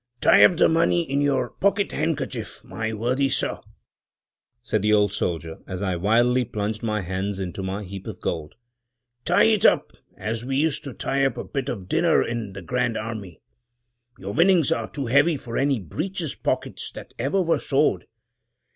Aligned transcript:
"Tie 0.19 0.43
up 0.43 0.57
the 0.57 0.67
money 0.67 1.03
in 1.07 1.21
your 1.21 1.51
pocket 1.51 1.91
handkerchief, 1.91 2.63
my 2.63 2.91
worthy 2.91 3.29
sir," 3.29 3.59
said 4.63 4.81
the 4.81 4.91
old 4.91 5.13
soldier, 5.13 5.59
as 5.67 5.83
I 5.83 5.95
wildly 5.95 6.43
plunged 6.43 6.81
my 6.81 7.01
hands 7.01 7.39
into 7.39 7.61
my 7.61 7.83
heap 7.83 8.07
of 8.07 8.19
gold. 8.19 8.55
"Tie 9.25 9.43
it 9.43 9.63
up, 9.63 9.93
as 10.17 10.43
we 10.43 10.57
used 10.57 10.83
to 10.85 10.93
tie 10.95 11.23
up 11.23 11.37
a 11.37 11.43
bit 11.43 11.69
of 11.69 11.87
dinner 11.87 12.23
in 12.25 12.53
the 12.53 12.63
Grand 12.63 12.97
Army; 12.97 13.41
your 14.17 14.33
winnings 14.33 14.71
are 14.71 14.89
too 14.89 15.05
heavy 15.05 15.37
for 15.37 15.55
any 15.55 15.79
breeches 15.79 16.33
pockets 16.33 16.91
that 16.93 17.13
ever 17.19 17.39
were 17.39 17.59
sewed. 17.59 18.07